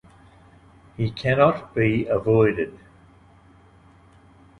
He 0.97 1.11
cannot 1.11 1.75
be 1.75 2.07
avoided. 2.07 2.79